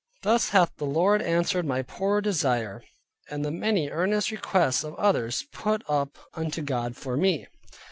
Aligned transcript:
Thus 0.23 0.49
hath 0.49 0.75
the 0.77 0.87
Lord 0.87 1.21
answered 1.21 1.63
my 1.63 1.83
poor 1.83 2.21
desire, 2.21 2.81
and 3.29 3.45
the 3.45 3.51
many 3.51 3.89
earnest 3.91 4.31
requests 4.31 4.83
of 4.83 4.95
others 4.95 5.43
put 5.51 5.83
up 5.87 6.17
unto 6.33 6.63
God 6.63 6.95
for 6.97 7.15
me. 7.15 7.45